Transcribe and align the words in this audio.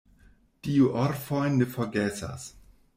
Dio 0.67 0.87
orfojn 1.03 1.61
ne 1.61 1.71
forgesas. 1.77 2.53